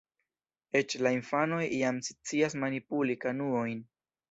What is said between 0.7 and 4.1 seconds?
Eĉ la infanoj jam scias manipuli kanuojn.